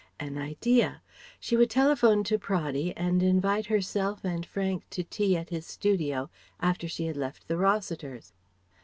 An 0.19 0.35
idea. 0.35 1.03
She 1.39 1.55
would 1.55 1.69
telephone 1.69 2.23
to 2.23 2.39
Praddy 2.39 2.91
and 2.97 3.21
invite 3.21 3.67
herself 3.67 4.25
and 4.25 4.43
Frank 4.43 4.89
to 4.89 5.03
tea 5.03 5.37
at 5.37 5.51
his 5.51 5.67
studio 5.67 6.27
after 6.59 6.87
she 6.87 7.05
had 7.05 7.17
left 7.17 7.47
the 7.47 7.55
Rossiters. 7.57 8.33